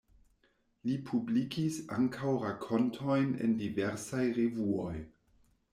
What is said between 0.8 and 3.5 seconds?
Li publikis ankaŭ rakontojn